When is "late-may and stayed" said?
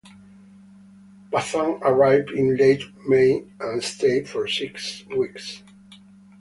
2.57-4.27